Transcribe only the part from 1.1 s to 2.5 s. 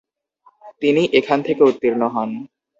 এখান থেকে উত্তীর্ণ হন।